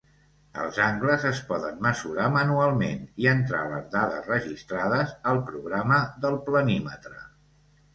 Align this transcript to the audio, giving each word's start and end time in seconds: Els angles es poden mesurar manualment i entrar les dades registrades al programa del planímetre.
Els 0.61 0.77
angles 0.85 1.25
es 1.31 1.41
poden 1.49 1.77
mesurar 1.89 2.31
manualment 2.37 3.05
i 3.25 3.31
entrar 3.35 3.63
les 3.77 3.87
dades 3.99 4.27
registrades 4.35 5.17
al 5.35 5.47
programa 5.55 6.05
del 6.27 6.45
planímetre. 6.53 7.21